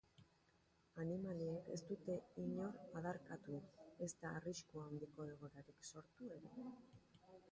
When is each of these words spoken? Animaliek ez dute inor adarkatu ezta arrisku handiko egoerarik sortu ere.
Animaliek 1.01 1.67
ez 1.73 1.81
dute 1.89 2.15
inor 2.43 2.79
adarkatu 3.01 3.59
ezta 4.07 4.33
arrisku 4.39 4.83
handiko 4.87 5.27
egoerarik 5.35 5.87
sortu 5.91 6.31
ere. 6.39 6.57